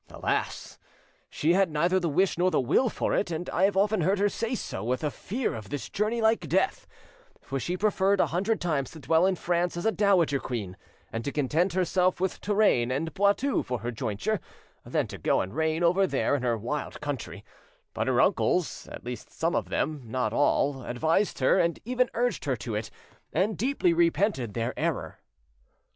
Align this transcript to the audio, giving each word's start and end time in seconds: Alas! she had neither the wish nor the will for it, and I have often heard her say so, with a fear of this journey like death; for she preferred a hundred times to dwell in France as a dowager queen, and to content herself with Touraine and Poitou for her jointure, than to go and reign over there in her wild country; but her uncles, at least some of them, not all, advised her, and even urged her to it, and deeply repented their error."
Alas! 0.09 0.79
she 1.29 1.53
had 1.53 1.69
neither 1.69 1.99
the 1.99 2.09
wish 2.09 2.35
nor 2.35 2.49
the 2.49 2.59
will 2.59 2.89
for 2.89 3.13
it, 3.13 3.29
and 3.29 3.47
I 3.51 3.65
have 3.65 3.77
often 3.77 4.01
heard 4.01 4.17
her 4.17 4.29
say 4.29 4.55
so, 4.55 4.83
with 4.83 5.03
a 5.03 5.11
fear 5.11 5.53
of 5.53 5.69
this 5.69 5.89
journey 5.89 6.23
like 6.23 6.49
death; 6.49 6.87
for 7.43 7.59
she 7.59 7.77
preferred 7.77 8.19
a 8.19 8.25
hundred 8.25 8.59
times 8.59 8.89
to 8.89 8.99
dwell 8.99 9.27
in 9.27 9.35
France 9.35 9.77
as 9.77 9.85
a 9.85 9.91
dowager 9.91 10.39
queen, 10.39 10.75
and 11.13 11.23
to 11.23 11.31
content 11.31 11.73
herself 11.73 12.19
with 12.19 12.41
Touraine 12.41 12.89
and 12.89 13.13
Poitou 13.13 13.61
for 13.61 13.81
her 13.81 13.91
jointure, 13.91 14.39
than 14.83 15.05
to 15.05 15.19
go 15.19 15.39
and 15.39 15.53
reign 15.55 15.83
over 15.83 16.07
there 16.07 16.33
in 16.35 16.41
her 16.41 16.57
wild 16.57 16.99
country; 16.99 17.45
but 17.93 18.07
her 18.07 18.19
uncles, 18.21 18.87
at 18.91 19.03
least 19.05 19.31
some 19.31 19.55
of 19.55 19.69
them, 19.69 20.01
not 20.05 20.33
all, 20.33 20.81
advised 20.83 21.37
her, 21.37 21.59
and 21.59 21.77
even 21.85 22.09
urged 22.15 22.45
her 22.45 22.55
to 22.55 22.73
it, 22.73 22.89
and 23.33 23.55
deeply 23.55 23.93
repented 23.93 24.55
their 24.55 24.73
error." 24.79 25.19